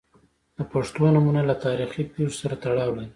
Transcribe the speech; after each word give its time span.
•د 0.57 0.59
پښتو 0.71 1.03
نومونه 1.15 1.41
له 1.49 1.55
تاریخي 1.65 2.03
پیښو 2.13 2.37
سره 2.41 2.55
تړاو 2.63 2.91
لري. 2.97 3.09